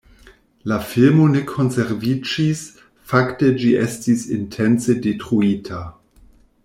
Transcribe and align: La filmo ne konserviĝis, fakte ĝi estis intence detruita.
La 0.69 0.77
filmo 0.93 1.27
ne 1.33 1.43
konserviĝis, 1.51 2.63
fakte 3.11 3.53
ĝi 3.61 3.69
estis 3.85 4.25
intence 4.39 4.97
detruita. 5.05 5.83